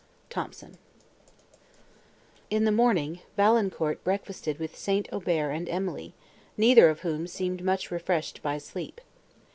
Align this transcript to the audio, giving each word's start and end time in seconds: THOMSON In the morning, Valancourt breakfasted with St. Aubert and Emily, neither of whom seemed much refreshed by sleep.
THOMSON 0.31 0.79
In 2.49 2.63
the 2.65 2.71
morning, 2.71 3.19
Valancourt 3.37 4.03
breakfasted 4.03 4.57
with 4.57 4.75
St. 4.75 5.07
Aubert 5.13 5.51
and 5.55 5.69
Emily, 5.69 6.15
neither 6.57 6.89
of 6.89 7.01
whom 7.01 7.27
seemed 7.27 7.63
much 7.63 7.91
refreshed 7.91 8.41
by 8.41 8.57
sleep. 8.57 8.99